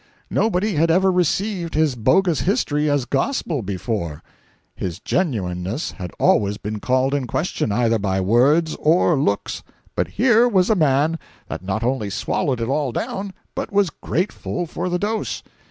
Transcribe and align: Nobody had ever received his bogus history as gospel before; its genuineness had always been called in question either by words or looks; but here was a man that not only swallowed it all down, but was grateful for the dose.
Nobody 0.31 0.73
had 0.73 0.89
ever 0.89 1.11
received 1.11 1.75
his 1.75 1.93
bogus 1.93 2.41
history 2.41 2.89
as 2.89 3.05
gospel 3.05 3.61
before; 3.61 4.23
its 4.75 4.99
genuineness 4.99 5.91
had 5.91 6.09
always 6.17 6.57
been 6.57 6.79
called 6.79 7.13
in 7.13 7.27
question 7.27 7.71
either 7.71 7.99
by 7.99 8.19
words 8.19 8.73
or 8.79 9.15
looks; 9.15 9.61
but 9.95 10.07
here 10.07 10.47
was 10.49 10.71
a 10.71 10.75
man 10.75 11.19
that 11.49 11.61
not 11.63 11.83
only 11.83 12.09
swallowed 12.09 12.59
it 12.61 12.67
all 12.67 12.91
down, 12.91 13.31
but 13.53 13.71
was 13.71 13.91
grateful 13.91 14.65
for 14.65 14.89
the 14.89 14.97
dose. 14.97 15.43